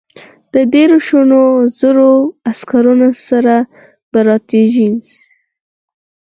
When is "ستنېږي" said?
4.43-4.89